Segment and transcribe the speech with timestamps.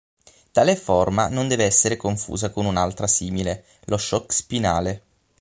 [0.51, 5.03] Tale forma non deve essere confusa con un'altra simile, lo shock spinale.